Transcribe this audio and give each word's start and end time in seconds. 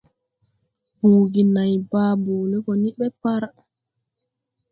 Buugi 0.99 1.41
nãy 1.55 1.73
baa 1.91 2.13
boole 2.23 2.57
go 2.65 2.73
ni 2.81 2.89
ɓe 2.97 3.07
par. 3.21 3.43